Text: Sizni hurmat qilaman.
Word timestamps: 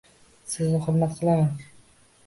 Sizni 0.53 0.81
hurmat 0.87 1.15
qilaman. 1.21 1.55